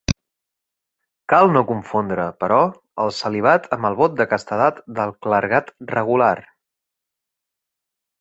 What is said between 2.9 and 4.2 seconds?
el celibat amb el vot